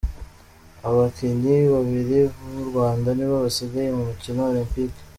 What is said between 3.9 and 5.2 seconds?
mu mikino Olempike